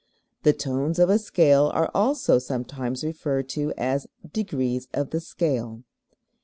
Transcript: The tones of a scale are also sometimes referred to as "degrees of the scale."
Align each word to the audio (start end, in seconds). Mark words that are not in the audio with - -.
The 0.41 0.51
tones 0.51 0.97
of 0.97 1.11
a 1.11 1.19
scale 1.19 1.69
are 1.75 1.91
also 1.93 2.39
sometimes 2.39 3.03
referred 3.03 3.47
to 3.49 3.71
as 3.77 4.07
"degrees 4.33 4.87
of 4.95 5.11
the 5.11 5.19
scale." 5.19 5.83